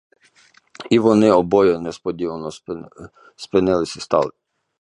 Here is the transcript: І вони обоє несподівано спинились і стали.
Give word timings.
І 0.89 0.99
вони 0.99 1.31
обоє 1.31 1.79
несподівано 1.79 2.49
спинились 3.35 3.97
і 3.97 3.99
стали. 3.99 4.31